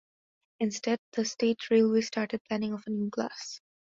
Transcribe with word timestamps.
Instead, 0.59 0.97
the 1.11 1.23
state 1.23 1.69
railways 1.69 2.07
started 2.07 2.43
planning 2.45 2.73
of 2.73 2.81
a 2.87 2.89
new 2.89 3.11
class. 3.11 3.61